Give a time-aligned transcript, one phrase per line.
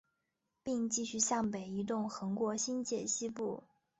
[0.63, 3.65] 并继续向北移动横过新界西部。